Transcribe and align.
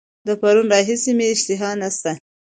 د 0.27 0.29
پرون 0.41 0.67
راهیسي 0.73 1.11
مي 1.17 1.25
اشتها 1.33 1.69
نسته. 1.79 2.11